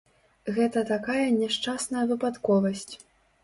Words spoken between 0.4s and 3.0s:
Гэта такая няшчасная выпадковасць.